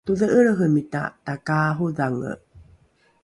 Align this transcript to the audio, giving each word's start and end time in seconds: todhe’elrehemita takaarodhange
todhe’elrehemita 0.05 1.01
takaarodhange 1.25 2.31